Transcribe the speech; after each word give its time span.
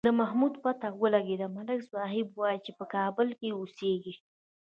د 0.07 0.09
محمود 0.21 0.53
پته 0.63 0.87
ولگېده، 1.01 1.47
ملک 1.55 1.79
صاحب 1.93 2.27
وایي 2.39 2.59
چې 2.65 2.71
په 2.79 2.85
کابل 2.93 3.27
کې 3.39 3.49
اوسېږي. 3.57 4.13